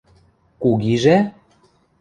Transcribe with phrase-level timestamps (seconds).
[0.61, 1.17] –Кугижӓ?